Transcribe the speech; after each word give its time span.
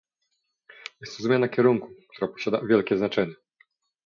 Jest 1.01 1.17
to 1.17 1.23
zmiana 1.23 1.47
kierunku, 1.49 1.89
która 2.09 2.31
posiada 2.33 2.61
wielkie 2.65 2.97
znaczenie 2.97 3.33